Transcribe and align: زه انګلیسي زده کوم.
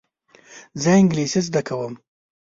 زه 0.81 0.89
انګلیسي 0.99 1.41
زده 1.47 1.61
کوم. 1.67 1.93